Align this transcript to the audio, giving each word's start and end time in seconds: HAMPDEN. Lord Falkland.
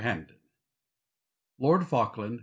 HAMPDEN. 0.03 0.37
Lord 1.59 1.85
Falkland. 1.85 2.39